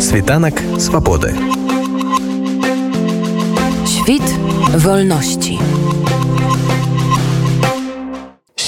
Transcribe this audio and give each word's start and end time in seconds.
Світанак 0.00 0.54
свабоды. 0.78 1.34
Świt 3.86 4.22
wolności. 4.76 5.58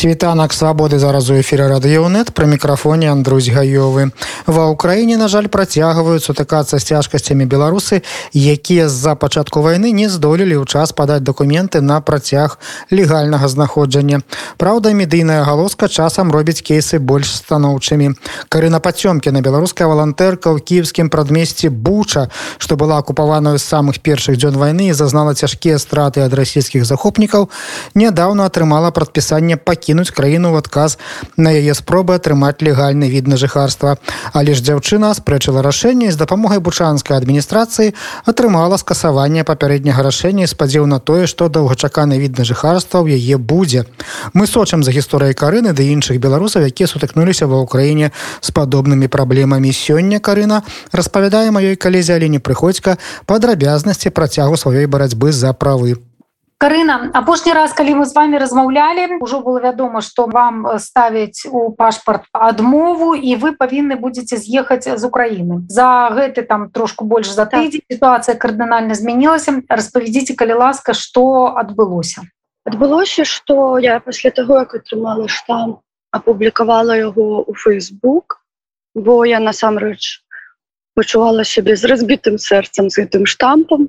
світанак 0.01 0.53
свабоды 0.53 0.99
зараз 0.99 1.31
у 1.31 1.35
эфире 1.41 1.69
радыёнет 1.69 2.33
про 2.33 2.47
мікрафоне 2.47 3.13
Андрусь 3.13 3.49
гаёвы 3.49 4.13
ва 4.51 4.67
ўкраіне 4.75 5.15
на 5.15 5.31
жаль 5.31 5.47
працягваюць 5.47 6.27
сутыкацца 6.27 6.83
з 6.83 6.85
цяжкасцямі 6.91 7.47
беларусы 7.47 8.03
якія 8.35 8.91
з-за 8.91 9.15
пачатку 9.15 9.63
войны 9.63 9.95
не 9.95 10.11
здолелі 10.11 10.59
ў 10.59 10.67
час 10.67 10.91
падаць 10.91 11.23
документы 11.23 11.79
на 11.81 12.03
працяг 12.03 12.59
легальнага 12.91 13.47
знаходжання. 13.47 14.27
Праўда 14.59 14.91
медыйная 14.91 15.47
галоска 15.47 15.87
часам 15.87 16.35
робіць 16.35 16.67
кейсы 16.67 16.99
больш 16.99 17.31
станоўчымі. 17.31 18.19
Карына 18.51 18.83
пацёмкі 18.83 19.31
на 19.31 19.41
беларуская 19.41 19.87
валантэрка 19.87 20.51
ў 20.51 20.59
кіевскім 20.59 21.15
прадмесці 21.15 21.71
буча 21.71 22.27
што 22.59 22.75
была 22.77 22.99
акупаваную 22.99 23.59
з 23.59 23.65
самых 23.65 24.03
першых 24.03 24.35
дзён 24.35 24.59
войны 24.59 24.91
зазнала 24.95 25.35
цяжкія 25.35 25.79
страты 25.79 26.27
ад 26.27 26.35
расійскіх 26.35 26.85
захопнікаў 26.85 27.49
нядаўна 27.95 28.51
атрымала 28.51 28.91
прадпісанне 28.91 29.57
пакінуць 29.57 30.11
краіну 30.11 30.53
в 30.53 30.57
адказ 30.59 30.99
на 31.37 31.55
яе 31.55 31.75
спробы 31.79 32.19
атрымаць 32.19 32.59
легальны 32.61 33.07
від 33.07 33.31
на 33.31 33.37
жыхарства 33.37 33.97
але 34.41 34.57
ж 34.57 34.65
дзяўчына 34.65 35.13
спрэчыла 35.13 35.61
рашэнне 35.61 36.09
з 36.09 36.17
дапамогай 36.17 36.65
бучанскай 36.65 37.21
адміністрацыі 37.21 37.93
атрымала 38.25 38.81
скасаванне 38.81 39.45
папярэдняга 39.45 40.01
рашэння 40.09 40.49
спадзеў 40.49 40.89
на 40.89 40.97
тое 40.97 41.29
што 41.29 41.53
доўгачаканы 41.53 42.17
від 42.17 42.41
на 42.41 42.49
жыхарства 42.49 43.05
ў 43.05 43.21
яе 43.21 43.37
будзе. 43.37 43.85
Мы 44.33 44.49
сочым 44.49 44.81
за 44.81 44.97
гісторыяй 44.97 45.37
карыны 45.37 45.77
ды 45.77 45.93
іншых 45.93 46.17
беларусаў 46.25 46.65
якія 46.73 46.89
сутыкнуліся 46.89 47.45
ва 47.53 47.61
ўкраіне 47.61 48.13
з 48.41 48.49
падобнымі 48.57 49.13
праблемамі. 49.13 49.77
Сёння 49.77 50.25
карына 50.25 50.65
распавядае 50.93 51.53
маёй 51.53 51.77
калезе 51.77 52.17
але 52.17 52.33
не 52.33 52.41
прыходзька 52.41 52.97
падрабязнасці 53.29 54.09
працягу 54.09 54.57
сваёй 54.57 54.89
барацьбы 54.89 55.37
за 55.37 55.53
правы 55.53 56.01
Карына 56.61 57.09
апошні 57.17 57.53
раз 57.57 57.73
калі 57.73 57.95
мы 57.99 58.05
з 58.05 58.13
вами 58.13 58.37
размаўлялі 58.37 59.17
ужо 59.25 59.39
было 59.41 59.61
вядома 59.65 60.03
што 60.05 60.27
вам 60.29 60.67
ставяць 60.77 61.49
у 61.49 61.73
пашпарт 61.73 62.29
адмову 62.37 63.15
і 63.17 63.33
вы 63.41 63.53
павінны 63.57 63.97
будетеце 63.97 64.37
з'ехаць 64.37 64.85
з 64.85 65.01
Украіны 65.09 65.65
за 65.73 66.13
гэты 66.13 66.45
там 66.45 66.69
трошку 66.69 67.09
больш 67.09 67.33
за 67.33 67.49
тыдзень 67.49 67.87
сітуацыя 67.89 68.37
кардынальна 68.37 68.93
змянілася 68.93 69.57
распавядзіце 69.73 70.37
калі 70.37 70.61
ласка 70.61 70.93
што 70.93 71.25
адбылося 71.65 72.29
адбылося 72.69 73.25
што 73.25 73.81
я 73.81 73.97
пасля 74.05 74.29
таго 74.29 74.61
як 74.61 74.77
атрымала 74.77 75.33
штам 75.33 75.81
апублікавала 76.13 76.93
яго 77.01 77.41
у 77.41 77.57
Facebook 77.57 78.37
бо 78.93 79.25
я 79.25 79.41
насамрэч 79.41 80.21
пачувала 80.93 81.41
сябе 81.41 81.81
з 81.81 81.89
разбітым 81.89 82.37
сэрцам 82.37 82.93
з 82.93 83.01
гэтым 83.01 83.25
штампам 83.25 83.89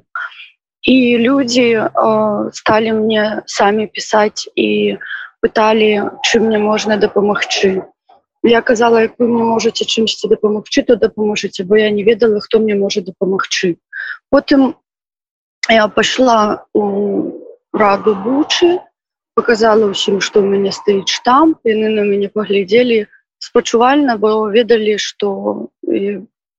і 0.84 1.18
людзі 1.18 1.68
э, 1.78 2.50
сталі 2.54 2.92
мне 2.94 3.44
самі 3.46 3.88
пісаць 3.88 4.50
і 4.56 4.98
пыталі 5.42 6.10
чым 6.26 6.50
мне 6.50 6.58
можна 6.58 6.98
дапамагчы 6.98 7.86
я 8.44 8.62
казала 8.62 9.02
як 9.02 9.14
вы 9.20 9.28
мне 9.28 9.44
можете 9.44 9.86
чымсьці 9.86 10.28
дапамагчы 10.28 10.82
то 10.82 10.96
дапаможаце 10.96 11.64
бо 11.64 11.78
я 11.78 11.90
не 11.90 12.04
ведала 12.04 12.42
хто 12.42 12.60
мне 12.60 12.76
можа 12.76 13.02
дапамагчы 13.02 13.78
потым 14.30 14.74
я 15.70 15.88
пайшла 15.88 16.66
у 16.74 16.86
раду 17.74 18.16
бучы 18.16 18.82
показала 19.38 19.86
ўсім 19.94 20.18
што 20.18 20.42
ў 20.42 20.50
мяне 20.50 20.74
стаіць 20.74 21.14
штамп 21.14 21.62
яны 21.66 21.94
на 21.94 22.04
мяне 22.10 22.30
паглядзелі 22.34 23.06
спачувальна 23.38 24.18
бо 24.18 24.50
ведалі 24.50 24.98
што 24.98 25.70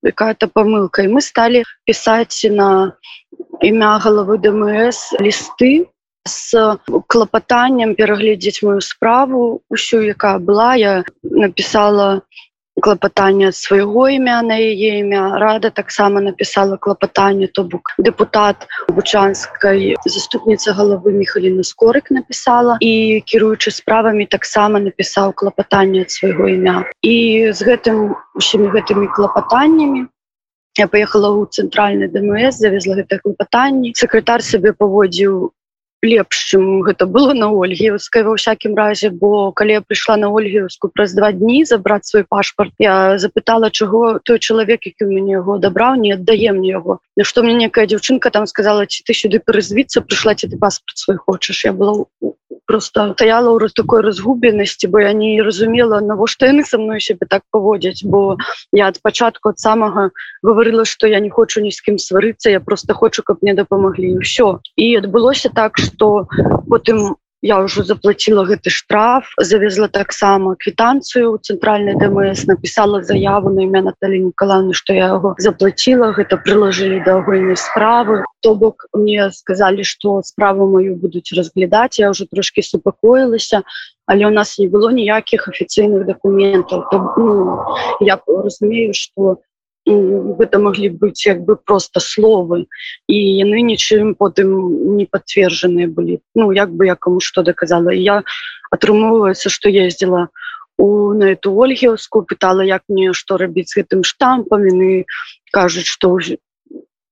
какая-то 0.03 0.47
памылка 0.47 1.03
і 1.03 1.11
мы 1.15 1.21
сталі 1.23 1.67
пісаць 1.87 2.47
на 2.51 2.95
імя 3.63 3.97
галавы 4.03 4.39
дмс 4.43 5.15
лісты 5.23 5.87
с 6.27 6.55
клапатаннем 7.07 7.95
перагледзець 7.99 8.63
мою 8.63 8.81
справу 8.81 9.63
усю 9.71 10.03
якая 10.03 10.39
была 10.39 10.75
я 10.75 11.05
написала 11.23 12.23
клапатанне 12.81 13.53
свайго 13.53 14.09
імя 14.09 14.43
на 14.43 14.57
яе 14.57 15.01
імя. 15.01 15.39
Рада 15.39 15.71
таксама 15.71 16.21
написала 16.21 16.77
клапатанне 16.77 17.47
то 17.47 17.65
бок 17.65 17.93
депутат 17.99 18.67
бучанскай 18.89 19.95
заступніца 20.05 20.73
галавы 20.73 21.13
михаліна 21.13 21.63
скорык 21.63 22.11
написала 22.11 22.79
і 22.81 23.23
кіруючы 23.27 23.71
справамі 23.71 24.27
таксама 24.27 24.81
напісаў 24.81 25.33
клапатанне 25.37 26.03
ад 26.09 26.11
свайго 26.11 26.49
імя. 26.49 26.89
І 27.03 27.53
з 27.53 27.61
гэтым 27.63 28.17
усімі 28.35 28.73
гэтымі 28.73 29.07
клапатаннямі 29.13 30.09
я 30.79 30.87
поехала 30.89 31.29
ў 31.37 31.49
цэнтральны 31.53 32.09
дмс 32.13 32.61
завезла 32.61 33.01
гэта 33.01 33.21
клапатанні 33.25 33.93
сакратар 33.97 34.45
сабе 34.47 34.73
паводзіў 34.73 35.53
лепш 36.03 36.39
чым 36.51 36.83
гэта 36.83 37.07
было 37.07 37.35
на 37.39 37.49
ольгіўскай 37.55 38.25
ва 38.27 38.35
ўсякім 38.35 38.75
разе 38.75 39.11
бо 39.15 39.53
калі 39.55 39.79
я 39.79 39.83
прыйшла 39.87 40.17
на 40.19 40.33
ольгіўску 40.35 40.91
праз 40.91 41.15
два 41.15 41.31
дні 41.31 41.63
забраць 41.65 42.11
свой 42.11 42.25
пашпарт 42.25 42.75
я 42.83 43.19
запытала 43.23 43.71
чаго 43.71 44.19
той 44.19 44.43
чалавек 44.43 44.89
які 44.91 45.07
у 45.07 45.13
мяне 45.13 45.39
яго 45.39 45.59
дабраў 45.63 46.01
не 46.03 46.11
аддае 46.19 46.51
мне 46.59 46.75
яго 46.75 46.99
на 47.17 47.29
што 47.29 47.47
мне 47.47 47.55
некая 47.55 47.87
дзяўчынка 47.87 48.35
там 48.35 48.51
сказала 48.51 48.87
ці 48.87 49.07
ты 49.07 49.15
сюды 49.15 49.39
перазвіцца 49.39 50.03
прыйшла 50.03 50.35
ці 50.35 50.51
ты 50.51 50.59
паспорт 50.59 50.99
свой 50.99 51.23
хочаш 51.23 51.65
я 51.71 51.73
была 51.73 51.95
просто 52.67 53.13
стаяла 53.15 53.53
ў 53.55 53.71
такой 53.75 54.03
разгубленасці 54.03 54.87
бо 54.89 55.01
я 55.01 55.13
не 55.13 55.41
разумела 55.43 56.01
навошта 56.01 56.47
яны 56.51 56.65
со 56.65 56.79
мной 56.79 57.01
себе 57.01 57.27
так 57.29 57.43
паводзяць 57.51 58.05
бо 58.05 58.37
я 58.73 58.89
ад 58.89 59.01
пачатку 59.03 59.51
ад 59.51 59.59
самага 59.59 60.11
гаварыла 60.43 60.85
что 60.85 61.07
я 61.07 61.21
не 61.21 61.31
хочу 61.31 61.61
ні 61.61 61.71
з 61.71 61.81
кім 61.81 61.99
сварыцца 61.99 62.51
я 62.51 62.61
просто 62.61 62.95
хочу 62.95 63.23
каб 63.23 63.43
мне 63.43 63.55
дапамаглі 63.55 64.23
ўсё 64.23 64.61
і 64.77 64.87
адбылося 64.99 65.51
так 65.51 65.79
что 65.79 66.29
потым 66.69 67.17
я 67.43 67.59
ўжо 67.59 67.83
заплатила 67.83 68.47
гэты 68.47 68.71
штраф 68.71 69.27
завезла 69.37 69.89
таксама 69.91 70.55
квітанцыю 70.55 71.39
цэнтральны 71.43 71.99
дмс 71.99 72.47
написала 72.47 73.03
заяву 73.03 73.51
на 73.51 73.67
імя 73.67 73.83
Наталі 73.83 74.31
Николаевны 74.31 74.75
что 74.79 74.95
я 74.95 75.11
яго 75.19 75.35
заплатила 75.39 76.13
гэта 76.15 76.39
прыложили 76.39 77.03
да 77.05 77.19
агульнай 77.19 77.57
справы. 77.57 78.25
То 78.41 78.55
бок 78.55 78.87
мне 78.95 79.31
сказали 79.31 79.83
что 79.83 80.23
справу 80.23 80.71
мою 80.71 80.95
будуць 80.97 81.35
разглядаць 81.35 81.99
я 81.99 82.11
уже 82.11 82.27
трошки 82.27 82.63
супакоілася 82.63 83.63
але 84.07 84.27
у 84.27 84.31
нас 84.31 84.59
не 84.59 84.69
было 84.69 84.95
ніякіх 84.95 85.49
афіцыйных 85.49 86.07
документаў 86.07 86.87
ну, 87.19 87.59
я 88.01 88.19
разумею 88.27 88.95
что 88.95 89.43
гэта 89.87 90.59
маглі 90.63 90.89
быць 90.95 91.27
як 91.27 91.43
бы 91.43 91.57
просто 91.57 92.01
словы. 92.01 92.67
І 93.09 93.17
яны 93.17 93.63
нічым 93.67 94.15
потым 94.15 94.97
не 94.97 95.07
подтвержаныя 95.07 95.89
былі 95.89 96.21
ну 96.35 96.53
як 96.53 96.71
бы 96.71 96.87
я 96.87 96.95
кому 96.95 97.21
что 97.21 97.43
доказала. 97.43 97.91
Я 97.91 98.23
атрымоўваецца 98.71 99.51
что 99.51 99.69
ездила 99.69 100.29
у 100.79 101.13
на 101.15 101.35
эту 101.35 101.53
ольгеўску 101.53 102.23
пытала 102.23 102.63
як 102.63 102.83
мне 102.89 103.13
что 103.13 103.37
рабіць 103.37 103.71
з 103.75 103.83
гэтым 103.83 104.05
штампам 104.05 104.65
яны 104.67 105.05
кажуць 105.51 105.87
что 105.87 106.19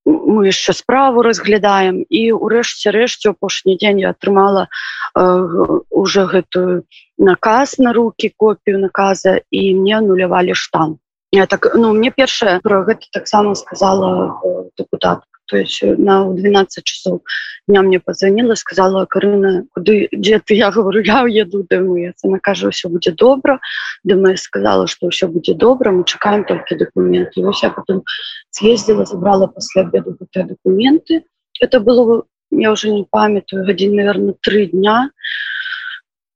мы 0.06 0.46
яшчэ 0.46 0.72
справу 0.72 1.22
разглядаем. 1.22 2.06
І 2.08 2.30
урэшце 2.32 2.94
рэшце 2.94 3.34
апошні 3.34 3.76
дзень 3.76 4.00
я 4.00 4.14
атрымала 4.14 4.68
э, 5.14 5.80
уже 5.90 6.26
гэтую 6.26 6.86
наказ 7.18 7.78
на 7.78 7.92
руки 7.92 8.32
копію 8.36 8.78
наказа 8.78 9.40
і 9.50 9.74
мне 9.74 10.00
нулявалі 10.00 10.54
штамп 10.54 10.98
я 11.32 11.46
так 11.46 11.74
ну 11.74 11.92
мне 11.92 12.10
першае 12.10 12.60
про 12.60 12.84
гэта 12.84 13.06
таксама 13.12 13.54
сказала 13.54 14.40
э, 14.44 14.70
депутат. 14.78 15.22
То 15.46 15.56
есть 15.56 15.82
э, 15.82 15.96
на 15.96 16.24
12 16.24 16.84
часов 16.84 17.20
дня 17.68 17.82
мне 17.82 18.00
позвонила 18.00 18.54
сказала 18.54 19.06
карына 19.06 19.64
куды 19.74 20.08
дзе 20.12 20.40
ты? 20.40 20.54
Я 20.54 20.70
говорю 20.70 21.02
я 21.02 21.26
еду 21.26 21.66
мы 21.70 22.12
она 22.22 22.38
кажа 22.38 22.70
все 22.70 22.88
будет 22.88 23.16
добра 23.16 23.60
думаю 24.02 24.36
сказала 24.36 24.86
что 24.86 25.10
все 25.10 25.28
будет 25.28 25.58
добра 25.58 25.92
мы 25.92 26.04
чакаем 26.04 26.44
только 26.44 26.76
документы 26.76 27.42
вось 27.42 27.62
я 27.62 27.70
потом 27.70 28.04
съездила 28.50 29.04
забрала 29.04 29.46
после 29.46 29.82
обеду 29.82 30.16
документы. 30.34 31.24
Это 31.60 31.80
было 31.80 32.24
я 32.50 32.72
уже 32.72 32.90
не 32.90 33.04
памятаю 33.08 33.64
гадзін 33.66 33.94
наверное 33.94 34.34
три 34.40 34.66
дня. 34.66 35.10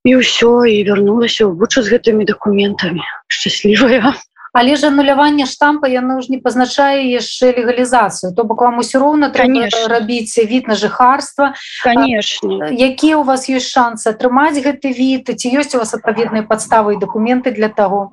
І 0.04 0.20
ўсё 0.20 0.68
і 0.68 0.84
вернулася 0.84 1.46
в 1.48 1.56
бучу 1.56 1.80
з 1.80 1.88
гэтымі 1.96 2.28
документами. 2.28 3.00
Счастливая 3.32 4.12
але 4.54 4.76
ж 4.76 4.86
ануляванне 4.86 5.46
штампа 5.50 5.90
яно 5.90 6.20
ж 6.22 6.30
не 6.30 6.38
пазначае 6.38 7.10
яшчэ 7.10 7.50
легалізацыю 7.58 8.30
то 8.34 8.44
бок 8.46 8.62
вам 8.62 8.78
усё 8.78 9.02
роўна 9.02 9.32
рабіць 9.34 10.38
від 10.38 10.68
на 10.70 10.74
жыхарства. 10.78 11.54
Конечно. 11.82 12.70
Якія 12.70 13.18
у 13.18 13.24
вас 13.26 13.50
ёсць 13.50 13.66
шансы 13.74 14.14
атрымаць 14.14 14.62
гэты 14.62 14.94
від 14.94 15.34
ці 15.34 15.50
ёсць 15.58 15.74
у 15.74 15.82
вас 15.82 15.94
адпаведныя 15.98 16.46
падставы 16.46 16.94
і 16.94 17.02
дакументы 17.02 17.50
для 17.50 17.68
таго? 17.68 18.10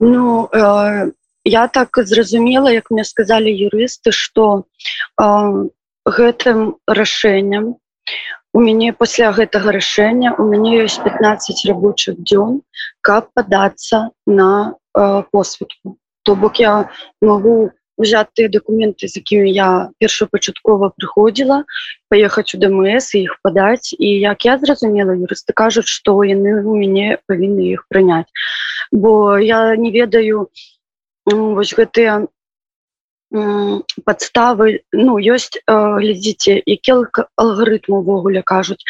Ну 0.00 0.48
э, 0.50 1.10
я 1.44 1.68
так 1.68 1.88
зразумела 1.94 2.68
як 2.68 2.90
мне 2.90 3.04
сказали 3.04 3.50
юрысты 3.50 4.10
что 4.10 4.64
э, 5.14 5.68
гэтым 6.04 6.74
рашэннем 6.86 7.76
у 8.52 8.60
мяне 8.60 8.92
пасля 8.92 9.30
гэтага 9.30 9.72
рашэння 9.72 10.34
у 10.34 10.42
мяне 10.42 10.82
ёсць 10.82 10.98
15 10.98 11.66
рабочих 11.70 12.18
дзён 12.18 12.62
каб 13.00 13.30
падацца 13.34 14.10
на 14.26 14.74
посведку 15.32 15.96
то 16.22 16.36
бок 16.36 16.60
я 16.60 16.90
могу 17.22 17.70
взять 17.98 18.28
тыя 18.38 18.48
документы 18.48 19.08
з 19.08 19.18
якімі 19.18 19.50
я 19.50 19.90
першапачаткова 19.98 20.92
прыходзіла 20.94 21.64
паехаць 22.08 22.54
у 22.54 22.60
дмс 22.62 23.10
і 23.18 23.22
іх 23.26 23.34
падаць 23.42 23.92
і 23.98 24.08
як 24.22 24.46
я 24.46 24.54
зразумела 24.62 25.18
юрысты 25.18 25.52
кажуць 25.52 25.90
што 25.90 26.22
яны 26.22 26.62
у 26.62 26.78
мяне 26.78 27.18
павінны 27.26 27.74
іх 27.74 27.84
прыняць 27.90 28.30
бо 28.92 29.38
я 29.42 29.74
не 29.76 29.90
ведаю 29.90 30.46
вось 31.26 31.74
гэтыя 31.74 32.22
подставы 34.08 34.80
ну 34.94 35.18
ёсць 35.18 35.58
глядзіце 35.66 36.62
які 36.64 37.02
алгарытм 37.36 37.98
увогуле 38.00 38.42
кажуць 38.42 38.82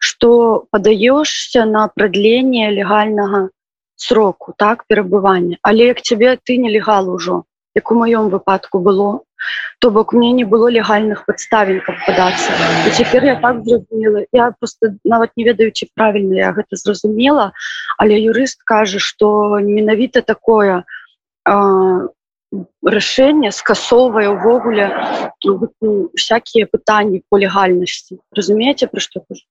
что 0.00 0.66
падаешься 0.70 1.64
на 1.64 1.88
продление 1.88 2.70
легальнага 2.70 3.48
сроку 3.96 4.54
так 4.56 4.84
перабывання 4.88 5.56
але 5.62 5.92
як 5.92 6.00
тебе 6.00 6.36
ты 6.36 6.56
нелегал 6.56 7.10
ужо 7.10 7.44
як 7.74 7.90
у 7.92 7.94
маём 7.94 8.28
выпадку 8.28 8.78
было 8.80 9.20
то 9.78 9.90
бок 9.90 10.12
мне 10.12 10.32
не 10.32 10.44
было 10.44 10.68
легальных 10.72 11.24
подставін 11.26 11.80
каб 11.84 11.96
падацца. 12.06 12.52
І 12.88 12.90
цяпер 12.90 13.24
я 13.24 13.36
так 13.40 13.64
зразумела 13.64 14.24
я 14.32 14.52
просто 14.58 14.96
нават 15.04 15.30
не 15.36 15.44
ведаючы 15.44 15.88
правільна 15.94 16.36
я 16.36 16.52
гэта 16.52 16.76
зразумела 16.76 17.52
але 17.98 18.20
юрыст 18.20 18.62
кажа 18.64 18.98
что 18.98 19.58
менавіта 19.60 20.22
такое 20.22 20.84
а, 21.44 22.08
рашэнне 22.82 23.50
скасовае 23.52 24.28
ўвогуле 24.32 24.86
всякие 26.14 26.66
пытанні 26.66 27.22
по 27.28 27.38
легальнасці. 27.38 28.18
Разумееце 28.32 28.86
пра 28.86 29.00
што 29.00 29.20
кажу 29.20 29.44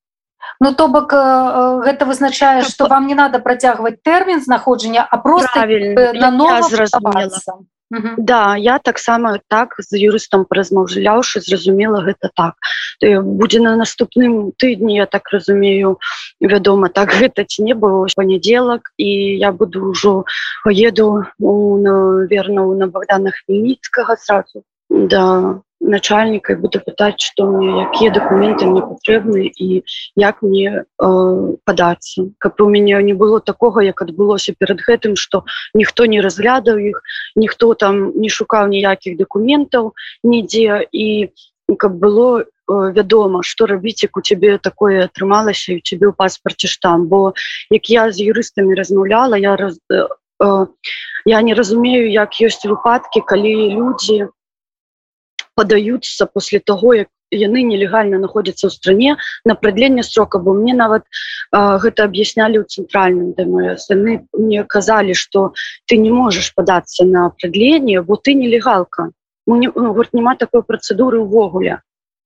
Ну 0.60 0.74
то 0.74 0.88
бок 0.88 1.12
гэта 1.12 2.06
вызначае 2.06 2.64
что 2.64 2.88
вам 2.88 3.08
не 3.08 3.16
надо 3.16 3.40
працягваць 3.40 3.98
тэрмін 4.04 4.42
знаходжання 4.42 5.08
а 5.10 5.18
просто 5.18 5.66
на 6.14 6.32
ново 6.32 6.62
зразумела. 6.70 7.30
Да 8.18 8.58
я 8.58 8.80
таксама 8.80 9.40
так 9.48 9.76
з 9.78 10.00
юрыстам 10.02 10.46
паразмаўляўшы 10.50 11.42
зразумела 11.42 12.02
гэта 12.02 12.32
так. 12.34 12.56
То 13.00 13.22
будзе 13.22 13.62
на 13.62 13.76
наступным 13.76 14.52
тыдні 14.58 14.98
я 14.98 15.06
так 15.06 15.30
разумею 15.30 16.00
вядома 16.42 16.90
так 16.90 17.14
гэта 17.22 17.46
ці 17.46 17.64
не 17.64 17.74
было 17.74 18.08
панядзелак 18.16 18.92
і 18.98 19.10
я 19.38 19.52
буду 19.52 19.94
ўжо 19.94 20.26
поеду 20.64 21.26
верно 21.40 22.74
на 22.74 22.88
богдана 22.88 23.32
хмельніцкага 23.32 24.18
сразу 24.18 24.66
да 24.96 25.60
начальніка 25.86 26.54
і 26.54 26.62
буду 26.64 26.80
пытаць 26.82 27.22
што 27.22 27.46
мне 27.52 27.86
якія 27.86 28.10
дакументы 28.16 28.66
мне 28.66 28.82
патрэбны 28.82 29.52
і 29.54 29.84
як 30.16 30.42
мне 30.42 30.82
э, 30.82 31.10
падацца 31.68 32.26
каб 32.40 32.62
у 32.62 32.70
мяне 32.70 33.02
не 33.04 33.14
было 33.14 33.40
такога 33.40 33.84
як 33.84 34.02
адбылося 34.02 34.56
перад 34.58 34.82
гэтым 34.82 35.16
што 35.16 35.44
ніхто 35.74 36.06
не 36.06 36.22
разглядаў 36.26 36.80
іх 36.80 37.02
ніхто 37.36 37.74
там 37.74 38.12
не 38.16 38.30
шукаў 38.30 38.72
ніякіх 38.72 39.18
дакументаў 39.18 39.94
нідзе 40.24 40.88
і 40.92 41.30
каб 41.78 42.00
было 42.02 42.42
э, 42.42 42.46
вядома 42.68 43.44
што 43.44 43.68
рабіць 43.70 44.04
як 44.04 44.18
у 44.18 44.22
цябе 44.22 44.58
такое 44.58 45.06
атрымалася 45.06 45.76
і 45.76 45.84
цябе 45.84 46.10
ў 46.10 46.14
паспарце 46.18 46.72
штам 46.72 47.06
бо 47.12 47.34
як 47.70 47.90
я 47.90 48.10
з 48.12 48.26
юрыстамі 48.32 48.80
размаўляла 48.80 49.36
я 49.36 49.56
раз 49.56 49.78
э, 49.92 50.08
э, 50.42 50.66
я 51.26 51.42
не 51.42 51.54
разумею 51.54 52.10
як 52.10 52.42
ёсць 52.42 52.66
выпадкі 52.66 53.22
калі 53.22 53.54
людзі 53.76 54.34
подаются 55.56 56.26
после 56.26 56.60
того 56.60 56.94
як 56.94 57.08
яны 57.32 57.64
нелегально 57.64 58.20
находятся 58.20 58.68
ў 58.68 58.72
стране 58.72 59.18
на 59.46 59.56
продленне 59.56 60.04
срока. 60.04 60.40
Бо 60.40 60.54
мне 60.54 60.74
нават 60.74 61.04
э, 61.52 61.78
гэта 61.82 62.06
объяснялі 62.06 62.62
ў 62.62 62.66
цэнтральным 62.70 63.34
дмс 63.34 63.90
яны 63.90 64.28
мне 64.34 64.64
казалі 64.64 65.14
что 65.14 65.54
ты 65.86 65.98
не 65.98 66.12
можешь 66.12 66.54
податься 66.54 67.06
на 67.06 67.30
продленне 67.30 68.02
бо 68.02 68.16
ты 68.16 68.34
нелегалка. 68.34 69.12
Не, 69.48 69.70
ну, 69.76 69.94
вот 69.94 70.10
няма 70.14 70.36
такой 70.36 70.64
процедуры 70.64 71.20
увогуле 71.20 71.82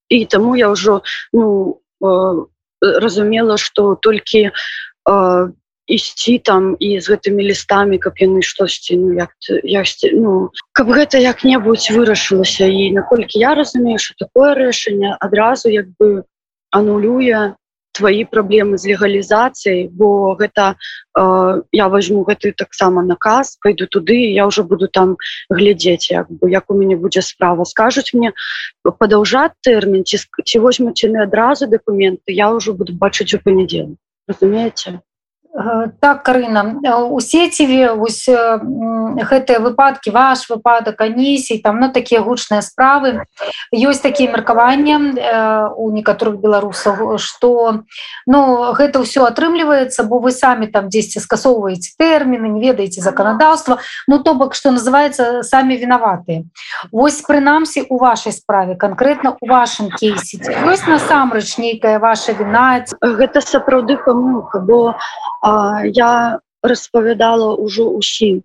і 0.10 0.26
таму 0.26 0.56
я 0.56 0.70
ўжо 0.70 1.02
ну 1.34 1.82
э, 2.02 2.46
разумела 2.82 3.58
что 3.58 3.96
толькі 3.96 4.52
э, 4.52 5.52
ісці 5.90 6.38
там 6.46 6.76
і 6.80 6.90
з 7.02 7.12
гэтымі 7.12 7.46
лістамі 7.50 7.98
каб 7.98 8.22
яны 8.22 8.46
штосьці 8.46 8.98
ну 9.02 9.14
як 9.18 9.34
ёсць 9.82 10.06
ну 10.14 10.54
каб 10.78 10.94
гэта 10.94 11.22
як-небудзь 11.24 11.90
вырашылася 11.96 12.70
і 12.70 12.92
наколькі 12.94 13.42
я 13.42 13.56
разумею 13.58 13.98
что 13.98 14.14
такое 14.26 14.54
рашэнне 14.54 15.18
адразу 15.20 15.74
як 15.74 15.90
бы 15.98 16.24
анулюе 16.72 17.58
твои 18.00 18.24
праблемы 18.24 18.78
з 18.78 18.94
легалізацыяй 18.94 19.90
бо 19.90 20.36
гэта 20.40 20.76
э, 21.18 21.62
я 21.72 21.90
возьму 21.90 22.24
гэты 22.24 22.54
таксама 22.54 23.04
наказ 23.04 23.58
пойду 23.62 23.88
туды 23.88 24.16
я 24.32 24.46
уже 24.46 24.64
буду 24.64 24.88
там 24.88 25.18
глядзець 25.50 26.12
як 26.12 26.30
бы 26.30 26.52
як 26.54 26.70
у 26.70 26.78
мяне 26.78 26.96
будзе 26.96 27.22
справа. 27.22 27.66
Скажуць 27.66 28.14
мне 28.14 28.32
падаўжаць 28.86 29.58
тэрмін 29.66 30.06
ці, 30.06 30.22
ці 30.22 30.64
возьмуць 30.64 31.04
яны 31.04 31.26
адразу 31.26 31.68
документы 31.68 32.32
я 32.32 32.54
уже 32.54 32.74
буду 32.74 32.94
бачыць 32.94 33.34
у 33.34 33.42
панядзел 33.44 33.98
разумееце 34.30 35.02
так 36.00 36.24
карына 36.24 36.78
у 37.10 37.20
сеціве 37.20 37.94
вось 37.98 38.30
гэтыя 38.30 39.58
выпадкі 39.60 40.14
ваш 40.14 40.46
выпадак 40.50 41.02
анісій 41.02 41.58
там 41.58 41.80
ну 41.80 41.90
такія 41.90 42.22
гучныя 42.22 42.62
справы. 42.62 43.26
Ёсць 43.74 44.06
такія 44.06 44.30
меркаванні 44.30 45.18
у 45.74 45.90
некаторых 45.90 46.38
беларусаў 46.38 47.18
что 47.18 47.82
ну 48.30 48.40
гэта 48.78 49.02
ўсё 49.02 49.26
атрымліваецца 49.26 50.06
бо 50.06 50.22
вы 50.22 50.32
самі 50.32 50.70
там 50.70 50.86
дзесьці 50.86 51.18
скасоўваеце 51.18 51.98
тэрміны 51.98 52.54
не 52.54 52.62
ведаеце 52.70 53.02
заканадаўства 53.02 53.82
ну 54.08 54.22
то 54.22 54.36
бок 54.36 54.54
что 54.54 54.70
называется 54.70 55.42
самі 55.42 55.78
вінаваты 55.82 56.46
Вось 56.92 57.22
прынамсі 57.26 57.90
у 57.90 57.98
вашай 57.98 58.34
справе 58.38 58.76
конкретно 58.76 59.36
у 59.42 59.50
вашым 59.50 59.90
кейсе 59.90 60.38
ёсць 60.70 60.86
насамрэч 60.86 61.58
нейкая 61.58 61.98
ваша 61.98 62.38
вінаць 62.38 62.94
гэта 63.02 63.42
сапраўды 63.42 63.98
памылка 63.98 64.62
бо 64.62 64.94
а, 65.42 65.49
я 66.00 66.40
распавядала 66.64 67.56
ўжо 67.56 67.88
ўсім 67.96 68.44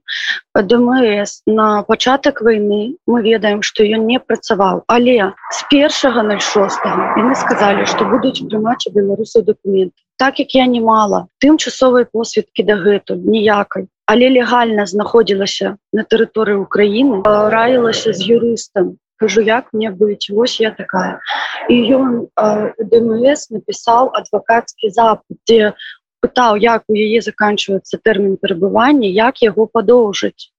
ДМС 0.54 1.42
на 1.46 1.82
пачатак 1.82 2.42
войны 2.46 2.94
мы 3.10 3.22
ведаем 3.26 3.62
што 3.66 3.82
ён 3.82 4.06
не 4.06 4.20
працаваў 4.22 4.84
але 4.86 5.34
з 5.58 5.60
першага 5.70 6.22
06 6.22 6.86
яны 7.18 7.34
сказалі 7.34 7.86
што 7.90 8.06
будуць 8.10 8.38
прымаць 8.46 8.86
у 8.86 8.94
беларусу 8.94 9.42
документы 9.42 9.98
так 10.16 10.38
як 10.38 10.54
я 10.54 10.66
не 10.66 10.80
мала 10.80 11.26
тымчасовай 11.42 12.06
посведкі 12.06 12.66
дагэтуль 12.70 13.26
ніякай 13.36 13.90
але 14.06 14.28
легальна 14.30 14.86
знаходзілася 14.86 15.74
на 15.92 16.04
тэрыторыі 16.06 16.62
Украіны 16.62 17.22
раілася 17.26 18.14
з 18.14 18.30
юрыстам 18.38 18.94
кажу 19.18 19.42
як 19.42 19.72
мне 19.72 19.90
быць 19.90 20.30
вось 20.30 20.60
я 20.60 20.70
такая 20.70 21.18
і 21.68 21.82
ён 21.98 22.30
ДМС 22.78 23.50
напісаў 23.50 24.14
адвакацкі 24.22 24.94
запад 24.94 25.38
дзе 25.50 25.74
пытаў 26.24 26.56
як 26.64 26.88
у 26.88 26.96
яе 26.96 27.20
заканчивается 27.20 28.00
тэрмін 28.08 28.36
перабывання 28.40 29.08
як 29.12 29.44
яго 29.44 29.68
падоўжыць 29.78 30.50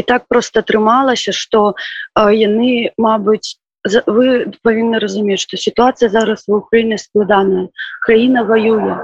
і 0.00 0.02
так 0.02 0.28
просто 0.28 0.64
атрымалася 0.64 1.36
что 1.36 1.74
яны 2.16 2.92
Мабыць 2.96 3.60
вы 4.06 4.52
павінны 4.64 5.00
разумець 5.04 5.40
что 5.44 5.60
сітуацыя 5.60 6.08
зараз 6.16 6.48
в 6.48 6.56
Украіне 6.56 6.98
складаная 6.98 7.68
краіна 8.06 8.42
воюе 8.48 8.96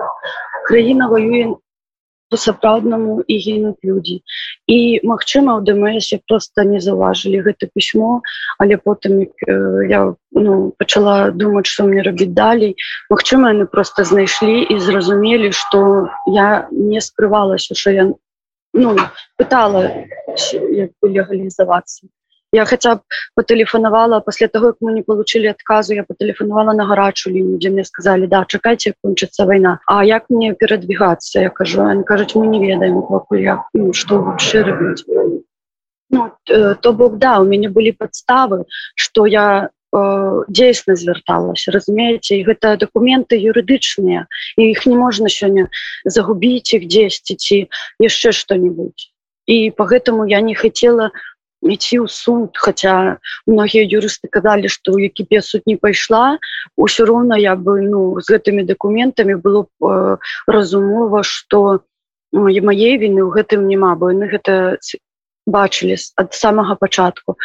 краіна 0.68 1.08
воюе 1.12 1.44
по-сапраўднаму 2.30 3.22
і 3.26 3.34
гінуць 3.38 3.82
людзі. 3.84 4.20
І 4.66 5.00
Мачыма 5.06 5.56
у 5.58 5.60
ДМС 5.60 6.12
просто 6.28 6.64
не 6.64 6.80
заўважылі 6.80 7.42
гэта 7.46 7.70
пісьмо 7.74 8.22
але 8.58 8.76
потым 8.76 9.22
э, 9.22 9.28
я 9.88 10.14
ну, 10.32 10.72
пачала 10.78 11.30
думаць 11.30 11.66
што 11.66 11.84
мне 11.84 12.02
рабіць 12.02 12.34
далей. 12.34 12.76
Мачыма 13.10 13.52
яны 13.54 13.66
просто 13.66 14.04
знайшлі 14.04 14.62
і 14.62 14.78
зразумелі 14.80 15.52
што 15.52 16.08
я 16.26 16.68
не 16.70 17.00
скрывалася 17.00 17.74
що 17.74 17.90
я 17.90 18.04
ну, 18.74 18.96
пытала 19.38 19.90
легалізавацца 21.02 22.06
я 22.56 22.64
хотя 22.64 22.94
б 22.96 23.00
потэлефанавала 23.36 24.20
пасля 24.20 24.48
того 24.48 24.66
як 24.66 24.76
мы 24.80 24.92
не 24.92 25.02
получили 25.02 25.46
адказу 25.46 25.94
я 25.94 26.04
потэлефанавала 26.04 26.72
на 26.72 26.86
гарачую 26.88 27.34
лінію 27.36 27.58
дзе 27.58 27.70
мне 27.70 27.84
сказали 27.84 28.26
да 28.26 28.44
чакайце 28.48 28.94
кончыцца 29.04 29.44
вайна 29.44 29.78
А 29.86 30.04
як 30.04 30.30
мне 30.30 30.54
перадвигацца 30.54 31.40
я 31.40 31.50
кажу 31.50 31.84
они 31.84 32.02
кажуць 32.02 32.34
мы 32.34 32.46
не 32.46 32.60
ведаем 32.64 33.02
пакуль 33.02 33.44
я 33.44 33.64
ну, 33.74 33.92
что 33.92 34.18
вообще 34.18 34.62
рабіць 34.62 35.04
ну, 36.10 36.30
то 36.80 36.92
бок 36.92 37.18
да 37.18 37.40
у 37.40 37.44
мяне 37.44 37.68
былі 37.68 37.92
падставы 37.92 38.64
что 38.94 39.26
я 39.26 39.70
дзейсна 40.48 40.96
звярталася 40.96 41.72
разумееце 41.76 42.40
гэта 42.48 42.76
документы 42.76 43.36
юрыдычныя 43.36 44.26
і 44.56 44.62
іх 44.72 44.86
не 44.86 44.96
можна 44.96 45.28
сёння 45.28 45.68
загубіць 46.04 46.74
іх 46.74 46.88
дзесьці 46.88 47.36
ці 47.36 47.60
яшчэ 48.00 48.32
что-нибудь 48.32 49.08
і 49.46 49.70
по 49.70 49.86
гэтаму 49.86 50.26
я 50.26 50.40
не 50.40 50.54
хотела 50.54 51.10
ідці 51.66 52.04
ў 52.04 52.06
суд 52.08 52.56
хотя 52.56 53.18
многія 53.46 53.84
юрысты 53.86 54.28
казалі 54.30 54.68
что 54.68 54.96
у 54.96 55.02
екіпе 55.02 55.42
суд 55.42 55.62
не 55.66 55.76
пайшла 55.76 56.38
ўсё 56.76 57.06
роўна 57.10 57.38
я 57.42 57.56
бы 57.56 57.80
ну 57.82 58.20
з 58.20 58.36
гэтымі 58.36 58.66
документамі 58.70 59.36
было 59.36 59.66
б 59.66 59.90
э, 59.90 60.16
разумова 60.46 61.22
что 61.22 61.82
ну, 62.32 62.46
мае 62.46 62.92
віны 63.02 63.20
ў 63.22 63.30
гэтым 63.34 63.66
няма 63.68 63.94
бо 63.96 64.10
яны 64.14 64.30
гэта 64.30 64.78
бачылі 65.46 65.96
ад 66.18 66.34
самага 66.34 66.74
пачатку 66.74 67.36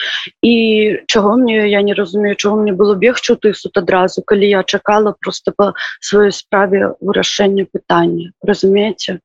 і 0.42 0.54
чаго 1.06 1.38
мне 1.38 1.70
я 1.70 1.82
не 1.82 1.94
разумею 1.94 2.36
чаго 2.36 2.62
мне 2.62 2.74
было 2.74 2.96
бегчу 2.96 3.36
ты 3.36 3.54
суд 3.54 3.78
адразу 3.78 4.25
калі 4.25 4.50
я 4.50 4.63
чакала 4.63 5.13
просто 5.20 5.54
по 5.56 5.74
сваёй 6.01 6.32
справе 6.34 6.94
вырашэння 7.00 7.70
пытання 7.70 8.34
разумееце 8.42 9.20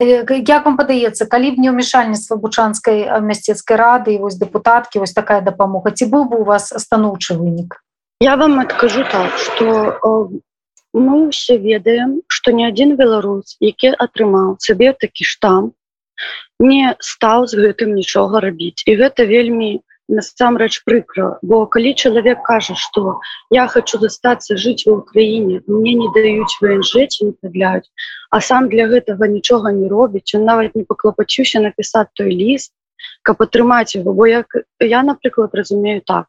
як 0.00 0.64
вам 0.64 0.76
падаецца 0.78 1.26
калі 1.26 1.54
б 1.54 1.64
не 1.64 1.70
ўмешальніцтва 1.74 2.38
бучанскай 2.42 3.06
мясцецкай 3.22 3.76
рады 3.76 4.14
і 4.14 4.20
вось 4.24 4.38
депутаткі 4.38 5.02
вось 5.04 5.16
такая 5.16 5.40
дапамога 5.40 5.90
ці 5.90 6.06
быў 6.06 6.28
бы 6.30 6.42
у 6.42 6.44
вас 6.44 6.70
станоўчы 6.70 7.34
вынік 7.38 7.82
я 8.20 8.36
вам 8.36 8.60
адкажу 8.60 9.02
так 9.10 9.34
что 9.38 10.30
мы 10.94 11.16
ўсе 11.28 11.58
ведаем 11.58 12.22
што 12.26 12.54
ні 12.54 12.70
адзін 12.70 12.94
беларус 13.00 13.58
які 13.60 13.94
атрымаў 13.98 14.56
сабе 14.62 14.94
такі 14.94 15.24
штамп 15.24 15.74
не 16.58 16.94
стаў 16.98 17.46
з 17.46 17.58
гэтым 17.62 17.94
нічога 17.94 18.40
рабіць. 18.40 18.82
І 18.86 18.98
гэта 18.98 19.26
вельмі 19.26 19.80
насамрэч 20.08 20.82
прыкра. 20.84 21.38
Бо 21.42 21.66
калі 21.66 21.92
чалавек 21.94 22.42
кажа 22.42 22.74
что 22.74 23.20
я 23.50 23.66
хочу 23.68 23.98
застацца 24.04 24.56
жыць 24.56 24.88
ва 24.88 24.98
ўкраіне 25.00 25.60
мне 25.66 25.92
не 26.00 26.08
даюць 26.16 26.58
вНж 26.60 26.92
не 27.20 27.32
падляюць 27.42 27.90
а 28.30 28.40
сам 28.40 28.68
для 28.72 28.88
гэтага 28.92 29.28
нічога 29.28 29.72
не 29.72 29.88
робіць 29.88 30.34
он 30.34 30.44
нават 30.44 30.74
не 30.74 30.84
паклапачуся 30.84 31.60
напісаць 31.60 32.08
той 32.14 32.32
ліст 32.32 32.72
каб 33.22 33.42
атрымаць 33.44 33.96
его 34.00 34.14
бо 34.14 34.26
як 34.26 34.56
я 34.80 35.02
напрыклад 35.02 35.54
разумею 35.54 36.00
так. 36.00 36.26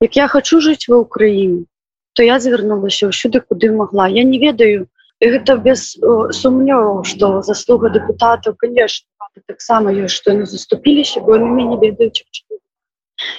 Як 0.00 0.16
я 0.16 0.28
хочу 0.28 0.60
жыць 0.60 0.88
ва 0.88 1.04
ўкраіне 1.04 1.68
то 2.14 2.24
я 2.24 2.40
звярнулася 2.40 3.12
ўсюды 3.12 3.44
куды 3.44 3.70
могла 3.76 4.08
я 4.08 4.24
не 4.24 4.40
ведаю 4.40 4.88
гэта 5.20 5.56
без 5.56 5.92
сумнёў 6.40 7.04
что 7.04 7.42
заслуга 7.42 7.92
депутатаў 7.92 8.56
конечно 8.56 9.06
таксама 9.46 9.92
ёсць 9.92 10.16
што 10.16 10.32
яны 10.32 10.46
заступіліся 10.46 11.20
бо 11.20 11.36
мяне 11.38 11.68
не 11.72 11.78
ведаюць 11.84 12.24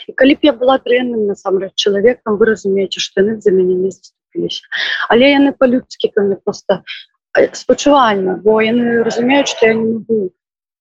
і 0.07 0.13
калі 0.13 0.35
б 0.35 0.49
я 0.49 0.53
была 0.53 0.77
дрэнным 0.79 1.27
насамрэч 1.29 1.73
чалавекам 1.75 2.37
вы 2.41 2.51
разумееце 2.53 2.99
што 2.99 3.23
яны 3.23 3.39
за 3.41 3.53
мяне 3.55 3.77
не 3.85 3.91
заступіліся 3.91 4.63
але 5.09 5.31
яны 5.31 5.55
па-людскі 5.63 6.11
ко 6.15 6.27
мне 6.27 6.35
просто 6.35 6.83
спачувальна 7.53 8.37
бо 8.43 8.61
яны 8.61 9.03
разумеюць 9.07 9.49
што 9.53 9.71
я 9.71 9.73
не 9.73 9.87
могу 9.93 10.31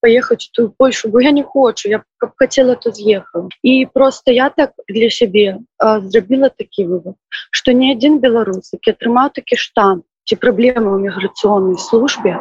поехать 0.01 0.49
ту 0.53 0.69
Польшу 0.69 1.09
бо 1.09 1.21
я 1.21 1.31
не 1.31 1.43
хочу 1.43 1.89
я 1.89 2.03
каб 2.17 2.31
хотела 2.37 2.75
тут 2.75 2.95
з'ехаў 2.95 3.49
і 3.63 3.87
просто 3.93 4.31
я 4.31 4.49
так 4.49 4.71
для 4.87 5.09
сябе 5.09 5.59
зрабіла 5.79 6.49
такі 6.49 6.85
вывод 6.85 7.15
что 7.51 7.71
ні 7.71 7.93
адзін 7.95 8.19
беларус 8.19 8.73
які 8.73 8.97
атрымаў 8.97 9.33
такі 9.35 9.55
штамп 9.55 10.05
ці 10.25 10.35
праблемы 10.35 10.89
ў 10.91 10.97
міграцыйнай 11.07 11.77
службе 11.77 12.39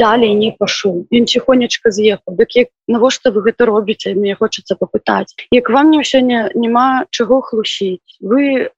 далей 0.00 0.34
не 0.34 0.50
пашу 0.58 0.92
ён 1.18 1.28
ціхонечка 1.32 1.92
з'ехаў 1.98 2.36
дык 2.40 2.56
як 2.58 2.68
навошта 2.94 3.32
вы 3.36 3.42
гэта 3.46 3.68
робіце 3.70 4.14
мне 4.18 4.34
хочацца 4.40 4.76
попытаць 4.80 5.34
як 5.58 5.70
вам 5.76 5.92
мне 5.92 6.02
сёння 6.10 6.42
няма 6.54 6.86
чаго 7.10 7.40
хлусіць 7.48 8.18
вы 8.20 8.70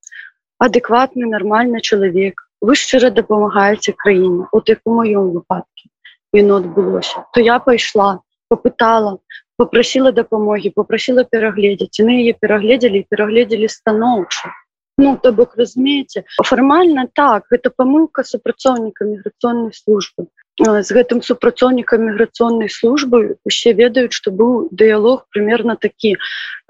адэкватны 0.66 1.30
нармальны 1.34 1.80
чалавек 1.80 2.44
вы 2.60 2.78
шчыра 2.82 3.10
дапамагаеце 3.18 3.94
краіне 4.04 4.46
от 4.52 4.68
як 4.74 4.80
у 4.84 4.94
маём 5.00 5.34
выпадке 5.34 5.90
віно 6.32 6.62
адбылося 6.62 7.26
то 7.32 7.44
я 7.48 7.58
пайшла 7.58 8.08
попытала 8.48 9.18
попросила 9.56 10.12
дапамогі 10.12 10.70
попросила 10.80 11.24
перагледзець 11.34 12.00
яны 12.04 12.22
яе 12.22 12.34
перагледзелі 12.46 13.04
перагледзелі 13.10 13.68
станоўча 13.76 14.54
Ну, 15.00 15.16
то 15.22 15.30
бок 15.32 15.52
разумееце 15.58 16.24
фармальна 16.46 17.06
так 17.18 17.44
гэта 17.54 17.70
памылка 17.70 18.24
супрацоўніка 18.30 19.06
міграцыйнай 19.10 19.70
службы 19.76 20.26
з 20.58 20.88
гэтым 20.90 21.22
супрацоўнікам 21.22 22.02
міграцыйнай 22.10 22.68
службы 22.68 23.38
усе 23.46 23.72
ведаюць 23.72 24.14
што 24.14 24.34
быў 24.34 24.68
дыялог 24.74 25.26
примерно 25.30 25.76
такі. 25.76 26.16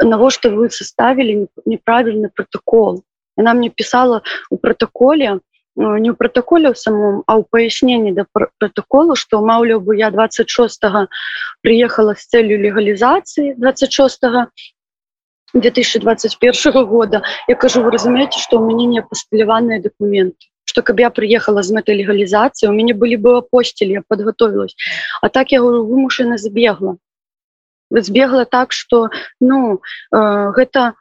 Навошта 0.02 0.52
вы 0.52 0.68
составілі 0.70 1.48
неправільны 1.64 2.28
протокол 2.28 3.02
яна 3.38 3.54
мне 3.54 3.70
пісала 3.70 4.22
у 4.50 4.58
протоколе 4.58 5.38
не 5.78 6.10
ў 6.10 6.14
протоколе 6.18 6.74
самом 6.74 7.22
а 7.30 7.38
ў 7.38 7.46
паясненні 7.54 8.10
да 8.16 8.26
протоколу 8.34 9.14
што 9.14 9.38
маўляў 9.50 9.80
бы 9.86 9.94
я 9.96 10.10
26 10.10 10.82
приехала 11.62 12.18
з 12.18 12.26
целью 12.34 12.58
легалізацыі 12.58 13.54
26 13.62 14.26
2021 15.54 16.84
года. 16.84 17.22
Я 17.48 17.54
кажу 17.54 17.80
вы 17.82 17.94
разумееце 17.94 18.42
што 18.42 18.58
ў 18.58 18.66
мяне 18.68 18.86
не 18.98 19.02
пасталяваныя 19.02 19.80
документы 19.80 20.50
что 20.78 20.82
каб 20.82 21.00
я 21.00 21.10
приехала 21.10 21.62
з 21.66 21.74
мэтай 21.74 21.98
легалізацыі 21.98 22.70
у 22.70 22.72
мяне 22.72 22.94
былі 22.94 23.18
бы 23.18 23.42
апостель 23.42 23.98
я 23.98 24.02
подготовилась. 24.06 24.76
А 25.20 25.28
так 25.28 25.50
я 25.50 25.58
говорю 25.58 25.82
вымушана 25.90 26.38
збегла 26.38 26.96
збегла 27.90 28.44
так 28.44 28.70
что 28.70 29.10
ну 29.40 29.82
э, 30.14 30.52
гэта 30.54 30.94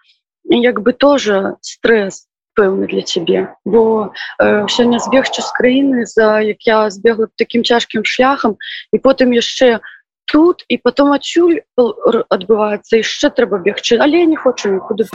як 0.49 0.81
бы 0.81 0.93
тоже 0.93 1.57
стресс 1.61 2.25
пэўны 2.57 2.87
для 2.87 3.03
цябе. 3.03 3.53
Бо 3.65 4.13
э, 4.41 4.65
сёння 4.65 4.97
збегчу 4.97 5.45
з 5.45 5.51
краіны 5.53 6.05
за 6.05 6.41
як 6.41 6.65
я 6.65 6.89
збегла 6.89 7.27
таким 7.37 7.61
цяжкім 7.61 8.01
шляхам 8.01 8.57
і 8.89 8.97
потым 8.97 9.29
яшчэ 9.29 9.77
тут 10.25 10.65
і 10.67 10.81
потом 10.81 11.13
адчуль 11.13 11.61
адбываецца 11.77 12.97
яшчэ 12.97 13.29
трэба 13.29 13.61
бегчы. 13.61 14.01
Але 14.01 14.25
я 14.25 14.25
не 14.25 14.41
хочу 14.41 14.73
нікуды 14.73 15.05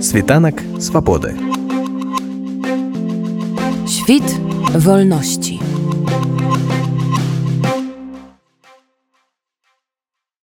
світанак 0.00 0.56
свабоды 0.80 1.36
Świt 3.94 4.40
wolności. 4.74 5.60